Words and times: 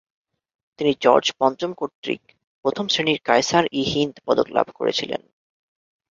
তিনি 0.79 0.91
জর্জ 1.01 1.25
পঞ্চম 1.39 1.71
কর্তৃক 1.73 2.21
প্রথম 2.65 2.85
শ্রেণির 2.87 3.19
কায়সার-ই-হিন্দ 3.25 4.15
পদক 4.25 4.47
লাভ 4.49 4.67
করেছিলেন। 4.75 5.21